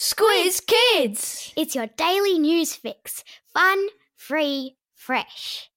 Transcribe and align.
Squiz 0.00 0.64
Kids! 0.64 1.52
It's 1.56 1.74
your 1.74 1.88
daily 1.88 2.38
news 2.38 2.72
fix. 2.72 3.24
Fun, 3.52 3.88
free, 4.14 4.76
fresh. 4.94 5.70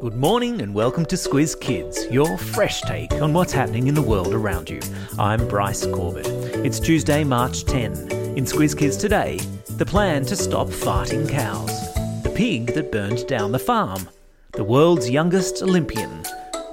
Good 0.00 0.14
morning 0.14 0.62
and 0.62 0.72
welcome 0.72 1.04
to 1.06 1.16
Squiz 1.16 1.60
Kids, 1.60 2.06
your 2.08 2.38
fresh 2.38 2.82
take 2.82 3.10
on 3.14 3.34
what's 3.34 3.52
happening 3.52 3.88
in 3.88 3.96
the 3.96 4.00
world 4.00 4.32
around 4.32 4.70
you. 4.70 4.78
I'm 5.18 5.48
Bryce 5.48 5.84
Corbett. 5.84 6.28
It's 6.64 6.78
Tuesday, 6.78 7.24
March 7.24 7.64
10. 7.64 8.12
In 8.38 8.44
Squiz 8.44 8.78
Kids 8.78 8.96
today, 8.96 9.38
the 9.70 9.84
plan 9.84 10.24
to 10.26 10.36
stop 10.36 10.68
farting 10.68 11.28
cows, 11.28 11.92
the 12.22 12.32
pig 12.32 12.74
that 12.74 12.92
burned 12.92 13.26
down 13.26 13.50
the 13.50 13.58
farm, 13.58 14.08
the 14.52 14.62
world's 14.62 15.10
youngest 15.10 15.64
Olympian, 15.64 16.22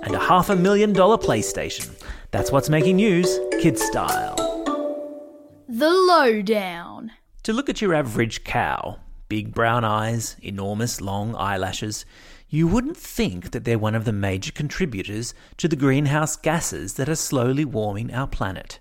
and 0.10 0.16
a 0.16 0.26
half 0.26 0.50
a 0.50 0.55
million 0.55 0.91
dollar 0.91 1.18
PlayStation. 1.18 1.88
That's 2.32 2.52
what's 2.52 2.68
making 2.68 2.96
news, 2.96 3.39
kid 3.61 3.78
style. 3.78 4.36
The 5.68 5.92
Lowdown. 5.92 7.11
To 7.43 7.54
look 7.54 7.70
at 7.70 7.79
your 7.79 7.93
average 7.93 8.43
cow, 8.43 8.98
big 9.28 9.54
brown 9.54 9.86
eyes, 9.86 10.36
enormous 10.42 11.00
long 11.00 11.36
eyelashes, 11.36 12.06
you 12.50 12.68
wouldn't 12.68 12.98
think 12.98 13.51
that 13.51 13.65
they're 13.65 13.78
one 13.78 13.93
of 13.93 14.06
the 14.06 14.11
major 14.11 14.51
contributors 14.51 15.36
to 15.57 15.68
the 15.68 15.75
greenhouse 15.75 16.36
gases 16.36 16.96
that 16.96 17.07
are 17.07 17.15
slowly 17.15 17.64
warming 17.64 18.12
our 18.12 18.28
planet. 18.28 18.79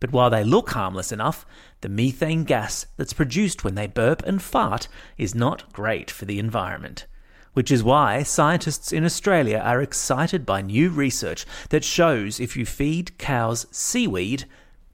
But 0.00 0.10
while 0.10 0.28
they 0.28 0.42
look 0.42 0.70
harmless 0.70 1.12
enough, 1.12 1.46
the 1.82 1.88
methane 1.88 2.42
gas 2.42 2.86
that's 2.96 3.12
produced 3.12 3.62
when 3.62 3.76
they 3.76 3.86
burp 3.86 4.24
and 4.26 4.42
fart 4.42 4.88
is 5.16 5.36
not 5.36 5.72
great 5.72 6.10
for 6.10 6.24
the 6.24 6.40
environment. 6.40 7.06
Which 7.54 7.70
is 7.70 7.82
why 7.84 8.24
scientists 8.24 8.92
in 8.92 9.04
Australia 9.04 9.58
are 9.58 9.80
excited 9.80 10.44
by 10.44 10.60
new 10.60 10.90
research 10.90 11.46
that 11.70 11.84
shows 11.84 12.40
if 12.40 12.56
you 12.56 12.66
feed 12.66 13.16
cows 13.16 13.66
seaweed, 13.70 14.44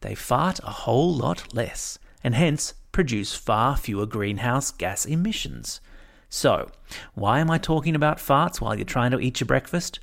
they 0.02 0.14
fart 0.14 0.60
a 0.60 0.70
whole 0.70 1.14
lot 1.14 1.54
less, 1.54 1.98
and 2.22 2.34
hence 2.34 2.74
produce 2.92 3.34
far 3.34 3.76
fewer 3.76 4.06
greenhouse 4.06 4.70
gas 4.70 5.06
emissions. 5.06 5.80
So, 6.28 6.70
why 7.14 7.40
am 7.40 7.50
I 7.50 7.58
talking 7.58 7.94
about 7.96 8.18
farts 8.18 8.60
while 8.60 8.76
you're 8.76 8.84
trying 8.84 9.10
to 9.12 9.20
eat 9.20 9.40
your 9.40 9.46
breakfast? 9.46 9.98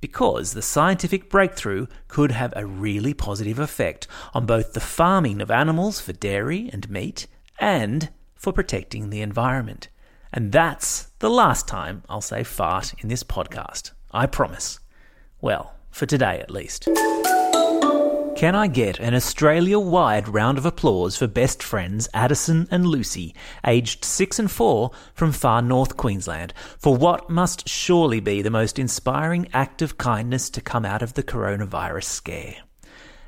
Because 0.00 0.52
the 0.52 0.62
scientific 0.62 1.30
breakthrough 1.30 1.86
could 2.08 2.32
have 2.32 2.52
a 2.56 2.66
really 2.66 3.14
positive 3.14 3.60
effect 3.60 4.08
on 4.34 4.44
both 4.44 4.72
the 4.72 4.80
farming 4.80 5.40
of 5.40 5.52
animals 5.52 6.00
for 6.00 6.12
dairy 6.12 6.68
and 6.72 6.90
meat 6.90 7.28
and 7.60 8.10
for 8.34 8.52
protecting 8.52 9.10
the 9.10 9.22
environment. 9.22 9.88
And 10.32 10.50
that's 10.50 11.04
the 11.18 11.30
last 11.30 11.68
time 11.68 12.02
I'll 12.08 12.20
say 12.20 12.42
fart 12.42 12.94
in 13.00 13.08
this 13.08 13.22
podcast. 13.22 13.92
I 14.10 14.26
promise. 14.26 14.80
Well, 15.40 15.74
for 15.90 16.06
today 16.06 16.40
at 16.40 16.50
least. 16.50 16.88
Can 18.34 18.54
I 18.56 18.66
get 18.66 18.98
an 18.98 19.14
Australia 19.14 19.78
wide 19.78 20.26
round 20.26 20.58
of 20.58 20.66
applause 20.66 21.16
for 21.16 21.26
best 21.26 21.62
friends 21.62 22.08
Addison 22.12 22.66
and 22.70 22.86
Lucy, 22.86 23.34
aged 23.64 24.04
6 24.04 24.38
and 24.38 24.50
4 24.50 24.90
from 25.14 25.32
far 25.32 25.62
north 25.62 25.96
Queensland, 25.96 26.52
for 26.78 26.96
what 26.96 27.30
must 27.30 27.68
surely 27.68 28.18
be 28.18 28.42
the 28.42 28.50
most 28.50 28.78
inspiring 28.78 29.48
act 29.52 29.80
of 29.80 29.98
kindness 29.98 30.50
to 30.50 30.60
come 30.60 30.84
out 30.84 31.02
of 31.02 31.14
the 31.14 31.22
coronavirus 31.22 32.04
scare? 32.04 32.56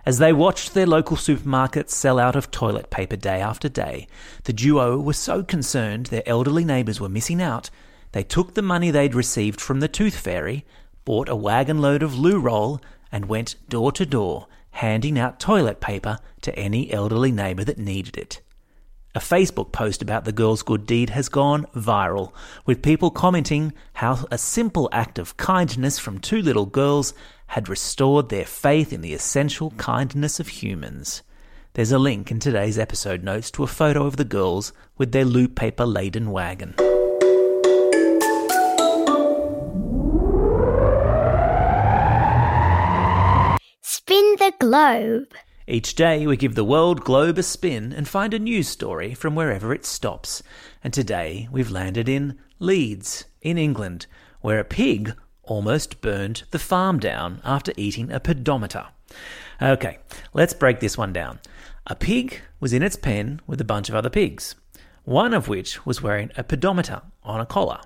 As 0.07 0.19
they 0.19 0.33
watched 0.33 0.75
their 0.75 0.87
local 0.87 1.17
supermarket 1.17 1.91
sell 1.91 2.19
out 2.19 2.37
of 2.37 2.51
toilet 2.51 2.91
paper 2.91 3.17
day 3.17 3.41
after 3.41 3.69
day, 3.69 4.07
the 4.45 4.53
duo 4.53 4.99
were 4.99 5.15
so 5.15 5.43
concerned 5.43 6.07
their 6.07 6.23
elderly 6.27 6.65
neighbours 6.65 7.01
were 7.01 7.09
missing 7.09 7.41
out, 7.41 7.71
they 8.13 8.23
took 8.23 8.55
the 8.55 8.63
money 8.63 8.91
they'd 8.91 9.15
received 9.15 9.61
from 9.61 9.81
the 9.81 9.89
tooth 9.89 10.17
fairy, 10.17 10.65
bought 11.05 11.29
a 11.29 11.35
wagon 11.35 11.81
load 11.81 12.03
of 12.03 12.19
loo 12.19 12.39
roll, 12.39 12.81
and 13.11 13.27
went 13.27 13.57
door 13.69 13.93
to 13.93 14.05
door 14.05 14.47
handing 14.75 15.19
out 15.19 15.39
toilet 15.39 15.81
paper 15.81 16.19
to 16.43 16.57
any 16.59 16.93
elderly 16.93 17.31
neighbour 17.31 17.65
that 17.65 17.79
needed 17.79 18.17
it. 18.17 18.41
A 19.15 19.21
Facebook 19.21 19.71
post 19.71 20.03
about 20.03 20.25
the 20.25 20.33
girl's 20.33 20.63
good 20.63 20.87
deed 20.87 21.11
has 21.11 21.29
gone 21.29 21.67
viral, 21.77 22.33
with 22.67 22.83
people 22.83 23.13
commenting 23.13 23.73
how 23.95 24.27
a 24.33 24.39
simple 24.39 24.89
act 24.91 25.19
of 25.21 25.37
kindness 25.37 26.01
from 26.01 26.19
two 26.19 26.43
little 26.43 26.67
girls 26.67 27.15
had 27.55 27.69
restored 27.69 28.31
their 28.31 28.45
faith 28.45 28.93
in 28.93 29.01
the 29.01 29.15
essential 29.15 29.71
kindness 29.77 30.41
of 30.41 30.49
humans. 30.49 31.23
There's 31.75 31.93
a 31.93 32.01
link 32.01 32.33
in 32.33 32.41
today's 32.41 32.81
episode 32.81 33.23
notes 33.23 33.49
to 33.53 33.63
a 33.63 33.69
photo 33.69 34.07
of 34.07 34.17
the 34.17 34.25
girls 34.25 34.73
with 34.99 35.13
their 35.13 35.25
loo 35.25 35.47
paper 35.47 35.87
laden 35.87 36.33
wagon. 36.33 36.75
Spin 43.83 44.35
the 44.41 44.53
globe. 44.59 45.33
Each 45.69 45.95
day 45.95 46.27
we 46.27 46.37
give 46.37 46.57
the 46.57 46.65
world 46.65 47.05
globe 47.05 47.39
a 47.39 47.45
spin 47.45 47.93
and 47.93 48.09
find 48.09 48.35
a 48.35 48.41
news 48.41 48.67
story 48.67 49.15
from 49.15 49.37
wherever 49.37 49.73
it 49.73 49.87
stops. 49.87 50.43
And 50.83 50.93
today 50.93 51.49
we've 51.53 51.71
landed 51.71 52.09
in 52.09 52.37
Leeds, 52.59 53.27
in 53.43 53.59
England, 53.59 54.09
where 54.41 54.59
a 54.59 54.65
pig 54.65 55.15
almost 55.47 56.01
burned 56.01 56.45
the 56.51 56.59
farm 56.59 56.99
down 56.99 57.41
after 57.45 57.73
eating 57.77 58.11
a 58.11 58.21
pedometer. 58.21 58.87
Okay, 59.61 59.99
let's 60.33 60.55
break 60.55 60.81
this 60.81 60.99
one 60.99 61.13
down. 61.13 61.41
A 61.87 61.95
pig 61.95 62.41
was 62.61 62.73
in 62.73 62.83
its 62.83 62.97
pen 62.97 63.41
with 63.47 63.61
a 63.61 63.65
bunch 63.65 63.89
of 63.89 63.95
other 63.95 64.11
pigs, 64.11 64.55
one 65.05 65.35
of 65.35 65.49
which 65.49 65.85
was 65.85 66.03
wearing 66.03 66.31
a 66.37 66.45
pedometer 66.45 67.03
on 67.23 67.41
a 67.41 67.47
collar. 67.47 67.81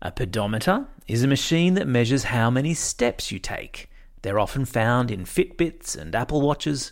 A 0.00 0.10
pedometer 0.10 0.86
is 1.06 1.22
a 1.22 1.28
machine 1.28 1.74
that 1.74 1.88
measures 1.88 2.24
how 2.24 2.50
many 2.50 2.72
steps 2.74 3.30
you 3.32 3.38
take. 3.38 3.90
They're 4.22 4.38
often 4.38 4.64
found 4.64 5.10
in 5.10 5.24
Fitbits 5.24 5.96
and 5.96 6.14
Apple 6.14 6.40
Watches. 6.40 6.90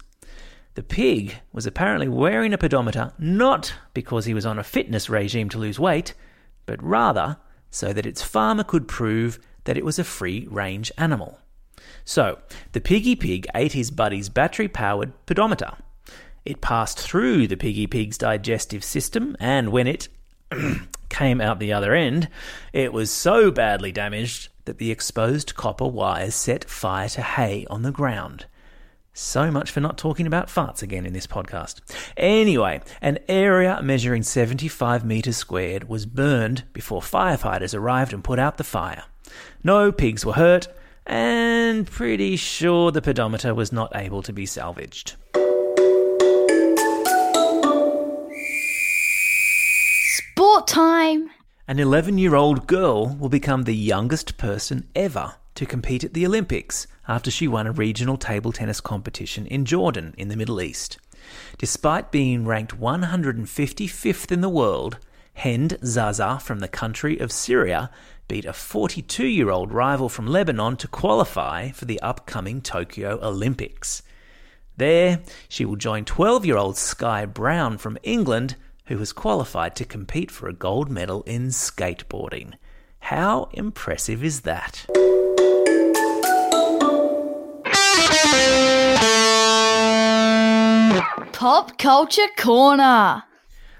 The 0.74 0.82
pig 0.82 1.36
was 1.52 1.66
apparently 1.66 2.08
wearing 2.08 2.52
a 2.52 2.58
pedometer 2.58 3.12
not 3.18 3.72
because 3.94 4.26
he 4.26 4.34
was 4.34 4.44
on 4.44 4.58
a 4.58 4.64
fitness 4.64 5.08
regime 5.08 5.48
to 5.50 5.58
lose 5.58 5.78
weight, 5.80 6.14
but 6.66 6.82
rather 6.82 7.38
so 7.70 7.92
that 7.92 8.06
its 8.06 8.22
farmer 8.22 8.64
could 8.64 8.88
prove 8.88 9.38
that 9.66 9.76
it 9.76 9.84
was 9.84 9.98
a 9.98 10.04
free 10.04 10.48
range 10.50 10.90
animal. 10.96 11.38
So, 12.04 12.38
the 12.72 12.80
piggy 12.80 13.14
pig 13.14 13.46
ate 13.54 13.72
his 13.72 13.90
buddy's 13.90 14.28
battery 14.28 14.68
powered 14.68 15.12
pedometer. 15.26 15.72
It 16.44 16.60
passed 16.60 16.98
through 16.98 17.48
the 17.48 17.56
piggy 17.56 17.86
pig's 17.86 18.16
digestive 18.16 18.84
system, 18.84 19.36
and 19.40 19.70
when 19.70 19.86
it 19.86 20.08
came 21.08 21.40
out 21.40 21.58
the 21.58 21.72
other 21.72 21.94
end, 21.94 22.28
it 22.72 22.92
was 22.92 23.10
so 23.10 23.50
badly 23.50 23.92
damaged 23.92 24.48
that 24.64 24.78
the 24.78 24.90
exposed 24.90 25.54
copper 25.54 25.86
wires 25.86 26.34
set 26.34 26.64
fire 26.68 27.08
to 27.10 27.22
hay 27.22 27.66
on 27.68 27.82
the 27.82 27.92
ground. 27.92 28.46
So 29.12 29.50
much 29.50 29.70
for 29.70 29.80
not 29.80 29.96
talking 29.96 30.26
about 30.26 30.48
farts 30.48 30.82
again 30.82 31.06
in 31.06 31.14
this 31.14 31.26
podcast. 31.26 31.80
Anyway, 32.18 32.82
an 33.00 33.18
area 33.28 33.80
measuring 33.82 34.22
75 34.22 35.06
metres 35.06 35.38
squared 35.38 35.88
was 35.88 36.04
burned 36.04 36.64
before 36.74 37.00
firefighters 37.00 37.74
arrived 37.74 38.12
and 38.12 38.22
put 38.22 38.38
out 38.38 38.58
the 38.58 38.64
fire. 38.64 39.04
No 39.62 39.92
pigs 39.92 40.24
were 40.24 40.34
hurt, 40.34 40.68
and 41.06 41.86
pretty 41.86 42.36
sure 42.36 42.90
the 42.90 43.02
pedometer 43.02 43.54
was 43.54 43.72
not 43.72 43.94
able 43.94 44.22
to 44.22 44.32
be 44.32 44.46
salvaged. 44.46 45.14
Sport 50.16 50.66
time. 50.66 51.30
An 51.68 51.78
11 51.78 52.18
year 52.18 52.34
old 52.34 52.66
girl 52.66 53.16
will 53.16 53.28
become 53.28 53.64
the 53.64 53.74
youngest 53.74 54.36
person 54.38 54.88
ever 54.94 55.34
to 55.56 55.66
compete 55.66 56.04
at 56.04 56.14
the 56.14 56.26
Olympics 56.26 56.86
after 57.08 57.30
she 57.30 57.48
won 57.48 57.66
a 57.66 57.72
regional 57.72 58.16
table 58.16 58.52
tennis 58.52 58.80
competition 58.80 59.46
in 59.46 59.64
Jordan 59.64 60.14
in 60.16 60.28
the 60.28 60.36
Middle 60.36 60.60
East. 60.60 60.98
Despite 61.58 62.12
being 62.12 62.46
ranked 62.46 62.78
155th 62.78 64.30
in 64.30 64.42
the 64.42 64.48
world, 64.48 64.98
Hend 65.36 65.76
Zaza 65.84 66.38
from 66.40 66.60
the 66.60 66.66
country 66.66 67.18
of 67.18 67.30
Syria 67.30 67.90
beat 68.26 68.46
a 68.46 68.54
42 68.54 69.26
year 69.26 69.50
old 69.50 69.70
rival 69.70 70.08
from 70.08 70.26
Lebanon 70.26 70.78
to 70.78 70.88
qualify 70.88 71.72
for 71.72 71.84
the 71.84 72.00
upcoming 72.00 72.62
Tokyo 72.62 73.18
Olympics. 73.22 74.02
There, 74.78 75.20
she 75.46 75.66
will 75.66 75.76
join 75.76 76.06
12 76.06 76.46
year 76.46 76.56
old 76.56 76.78
Sky 76.78 77.26
Brown 77.26 77.76
from 77.76 77.98
England, 78.02 78.56
who 78.86 78.96
has 78.96 79.12
qualified 79.12 79.76
to 79.76 79.84
compete 79.84 80.30
for 80.30 80.48
a 80.48 80.54
gold 80.54 80.90
medal 80.90 81.22
in 81.24 81.48
skateboarding. 81.48 82.54
How 83.00 83.50
impressive 83.52 84.24
is 84.24 84.40
that? 84.40 84.86
Pop 91.32 91.76
Culture 91.76 92.28
Corner. 92.38 93.24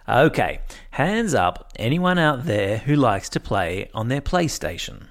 Okay, 0.09 0.61
hands 0.93 1.35
up 1.35 1.73
anyone 1.77 2.17
out 2.17 2.45
there 2.45 2.79
who 2.79 2.95
likes 2.95 3.29
to 3.31 3.41
play 3.41 3.91
on 3.93 4.07
their 4.07 4.21
PlayStation. 4.21 5.09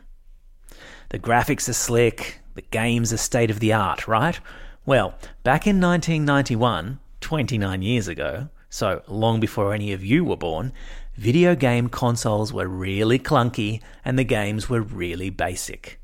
The 1.09 1.19
graphics 1.19 1.67
are 1.67 1.73
slick, 1.73 2.39
the 2.53 2.61
games 2.61 3.11
are 3.11 3.17
state 3.17 3.51
of 3.51 3.59
the 3.59 3.73
art, 3.73 4.07
right? 4.07 4.39
Well, 4.85 5.15
back 5.43 5.67
in 5.67 5.81
1991, 5.81 6.99
29 7.19 7.81
years 7.81 8.07
ago, 8.07 8.47
so 8.69 9.01
long 9.07 9.41
before 9.41 9.73
any 9.73 9.91
of 9.91 10.03
you 10.03 10.23
were 10.23 10.37
born, 10.37 10.71
video 11.15 11.55
game 11.55 11.89
consoles 11.89 12.53
were 12.53 12.67
really 12.67 13.19
clunky 13.19 13.81
and 14.05 14.17
the 14.17 14.23
games 14.23 14.69
were 14.69 14.81
really 14.81 15.29
basic. 15.29 15.99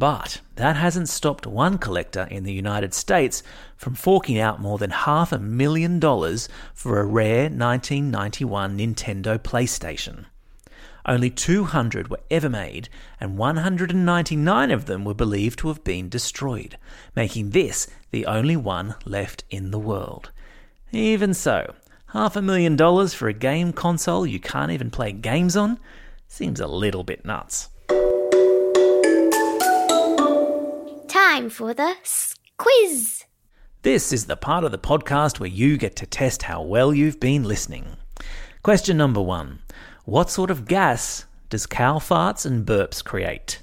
But 0.00 0.40
that 0.56 0.76
hasn't 0.76 1.10
stopped 1.10 1.46
one 1.46 1.76
collector 1.76 2.26
in 2.30 2.44
the 2.44 2.54
United 2.54 2.94
States 2.94 3.42
from 3.76 3.94
forking 3.94 4.38
out 4.38 4.58
more 4.58 4.78
than 4.78 4.92
half 4.92 5.30
a 5.30 5.38
million 5.38 6.00
dollars 6.00 6.48
for 6.72 6.98
a 6.98 7.04
rare 7.04 7.50
1991 7.50 8.78
Nintendo 8.78 9.38
PlayStation. 9.38 10.24
Only 11.04 11.28
200 11.28 12.08
were 12.08 12.20
ever 12.30 12.48
made, 12.48 12.88
and 13.20 13.36
199 13.36 14.70
of 14.70 14.86
them 14.86 15.04
were 15.04 15.12
believed 15.12 15.58
to 15.58 15.68
have 15.68 15.84
been 15.84 16.08
destroyed, 16.08 16.78
making 17.14 17.50
this 17.50 17.86
the 18.10 18.24
only 18.24 18.56
one 18.56 18.94
left 19.04 19.44
in 19.50 19.70
the 19.70 19.78
world. 19.78 20.30
Even 20.92 21.34
so, 21.34 21.74
half 22.14 22.36
a 22.36 22.40
million 22.40 22.74
dollars 22.74 23.12
for 23.12 23.28
a 23.28 23.34
game 23.34 23.74
console 23.74 24.26
you 24.26 24.40
can't 24.40 24.72
even 24.72 24.90
play 24.90 25.12
games 25.12 25.58
on 25.58 25.78
seems 26.26 26.58
a 26.58 26.66
little 26.66 27.04
bit 27.04 27.26
nuts. 27.26 27.68
Time 31.30 31.48
for 31.48 31.72
the 31.72 31.94
quiz. 32.56 33.24
This 33.82 34.12
is 34.12 34.26
the 34.26 34.34
part 34.34 34.64
of 34.64 34.72
the 34.72 34.78
podcast 34.78 35.38
where 35.38 35.48
you 35.48 35.76
get 35.76 35.94
to 35.96 36.06
test 36.06 36.42
how 36.42 36.60
well 36.60 36.92
you've 36.92 37.20
been 37.20 37.44
listening. 37.44 37.98
Question 38.64 38.96
number 38.96 39.22
one 39.22 39.60
What 40.04 40.28
sort 40.28 40.50
of 40.50 40.66
gas 40.66 41.26
does 41.48 41.66
cow 41.66 42.00
farts 42.00 42.44
and 42.44 42.66
burps 42.66 43.04
create? 43.04 43.62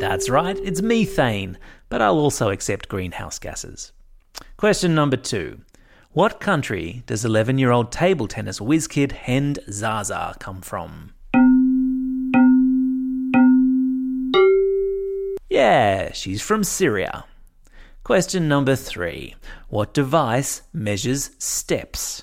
That's 0.00 0.30
right, 0.30 0.58
it's 0.64 0.80
methane, 0.80 1.58
but 1.90 2.00
I'll 2.00 2.18
also 2.18 2.48
accept 2.48 2.88
greenhouse 2.88 3.38
gases. 3.38 3.92
Question 4.56 4.94
number 4.94 5.18
two 5.18 5.60
What 6.12 6.40
country 6.40 7.02
does 7.04 7.26
11 7.26 7.58
year 7.58 7.72
old 7.72 7.92
table 7.92 8.26
tennis 8.26 8.58
whiz 8.58 8.88
kid 8.88 9.12
Hend 9.12 9.58
Zaza 9.70 10.34
come 10.38 10.62
from? 10.62 11.12
Yeah, 15.58 16.12
she's 16.12 16.40
from 16.40 16.62
Syria. 16.62 17.24
Question 18.04 18.46
number 18.46 18.76
three 18.76 19.34
What 19.68 19.92
device 19.92 20.62
measures 20.72 21.30
steps? 21.38 22.22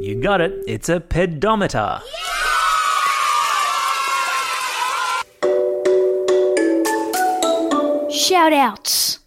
You 0.00 0.20
got 0.20 0.40
it, 0.40 0.64
it's 0.66 0.88
a 0.88 0.98
pedometer. 0.98 2.00
Shout 8.10 8.52
outs. 8.52 9.20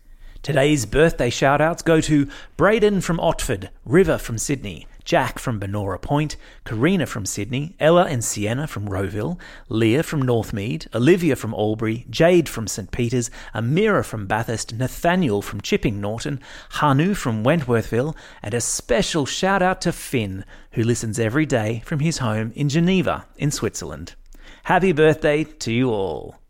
Today's 0.44 0.86
birthday 0.86 1.30
shout-outs 1.30 1.84
go 1.84 2.02
to 2.02 2.28
Braden 2.58 3.00
from 3.00 3.20
Otford, 3.20 3.70
River 3.86 4.18
from 4.18 4.38
Sydney, 4.38 4.88
Jack 5.04 5.40
from 5.40 5.60
Banora 5.60 6.02
Point, 6.02 6.38
Karina 6.66 7.06
from 7.06 7.26
Sydney, 7.26 7.76
Ella 7.80 8.06
and 8.06 8.24
Sienna 8.24 8.68
from 8.68 8.88
Rowville, 8.88 9.40
Leah 9.70 10.04
from 10.04 10.24
Northmead, 10.24 10.88
Olivia 10.94 11.36
from 11.36 11.54
Albury, 11.54 12.06
Jade 12.10 12.50
from 12.50 12.68
St 12.68 12.92
Peters, 12.92 13.30
Amira 13.56 14.04
from 14.04 14.28
Bathurst, 14.28 14.74
Nathaniel 14.74 15.42
from 15.42 15.62
Chipping 15.62 16.02
Norton, 16.02 16.40
Hanu 16.72 17.14
from 17.14 17.44
Wentworthville, 17.44 18.16
and 18.44 18.54
a 18.54 18.62
special 18.62 19.26
shout 19.26 19.62
out 19.62 19.82
to 19.82 19.92
Finn, 19.92 20.46
who 20.72 20.84
listens 20.84 21.20
every 21.20 21.46
day 21.46 21.82
from 21.86 22.00
his 22.00 22.20
home 22.20 22.52
in 22.56 22.70
Geneva, 22.70 23.26
in 23.38 23.52
Switzerland. 23.52 24.16
Happy 24.64 24.92
birthday 24.92 25.44
to 25.44 25.72
you 25.72 25.90
all. 25.90 26.41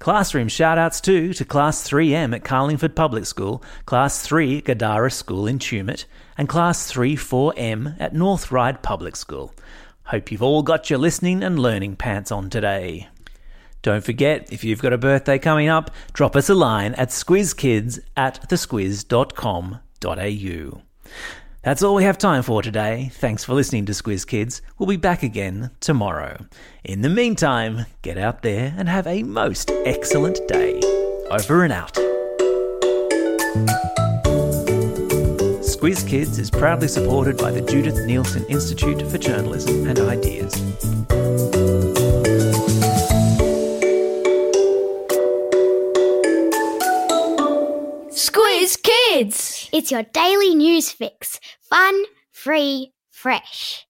Classroom 0.00 0.48
shoutouts 0.48 1.00
too 1.02 1.34
to 1.34 1.44
Class 1.44 1.86
3M 1.86 2.34
at 2.34 2.42
Carlingford 2.42 2.96
Public 2.96 3.26
School, 3.26 3.62
Class 3.84 4.22
3 4.22 4.62
Gadara 4.62 5.10
School 5.10 5.46
in 5.46 5.58
Tumut, 5.58 6.06
and 6.38 6.48
Class 6.48 6.90
3 6.90 7.16
4M 7.16 8.00
at 8.00 8.14
North 8.14 8.50
Ryde 8.50 8.82
Public 8.82 9.14
School. 9.14 9.54
Hope 10.04 10.32
you've 10.32 10.42
all 10.42 10.62
got 10.62 10.88
your 10.88 10.98
listening 10.98 11.42
and 11.42 11.58
learning 11.58 11.96
pants 11.96 12.32
on 12.32 12.48
today. 12.48 13.08
Don't 13.82 14.02
forget, 14.02 14.50
if 14.50 14.64
you've 14.64 14.80
got 14.80 14.94
a 14.94 14.98
birthday 14.98 15.38
coming 15.38 15.68
up, 15.68 15.90
drop 16.14 16.34
us 16.34 16.48
a 16.48 16.54
line 16.54 16.94
at 16.94 17.10
squizkids 17.10 18.00
at 18.16 18.48
thesquiz.com.au. 18.48 20.82
That's 21.62 21.82
all 21.82 21.94
we 21.94 22.04
have 22.04 22.16
time 22.16 22.42
for 22.42 22.62
today. 22.62 23.10
Thanks 23.12 23.44
for 23.44 23.52
listening 23.52 23.84
to 23.84 23.92
Squiz 23.92 24.26
Kids. 24.26 24.62
We'll 24.78 24.88
be 24.88 24.96
back 24.96 25.22
again 25.22 25.70
tomorrow. 25.80 26.46
In 26.84 27.02
the 27.02 27.10
meantime, 27.10 27.84
get 28.00 28.16
out 28.16 28.40
there 28.40 28.74
and 28.78 28.88
have 28.88 29.06
a 29.06 29.22
most 29.24 29.70
excellent 29.84 30.40
day. 30.48 30.80
Over 31.30 31.64
and 31.64 31.72
out. 31.72 31.92
Squiz 35.60 36.08
Kids 36.08 36.38
is 36.38 36.50
proudly 36.50 36.88
supported 36.88 37.36
by 37.36 37.50
the 37.50 37.60
Judith 37.60 37.96
Neilson 38.06 38.48
Institute 38.48 39.02
for 39.10 39.18
Journalism 39.18 39.86
and 39.86 39.98
Ideas. 39.98 40.54
Your 49.90 50.04
daily 50.04 50.54
news 50.54 50.90
fix. 50.92 51.40
Fun, 51.60 52.04
free, 52.30 52.92
fresh. 53.10 53.86